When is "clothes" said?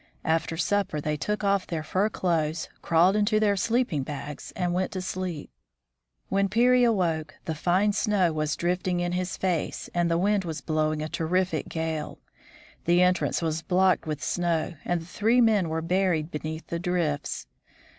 2.09-2.69